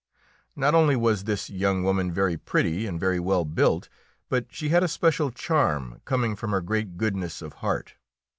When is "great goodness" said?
6.61-7.39